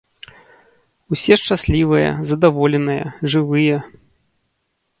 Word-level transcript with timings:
Усе 1.15 1.33
шчаслівыя, 1.41 2.09
задаволеныя, 2.31 3.05
жывыя. 3.35 3.77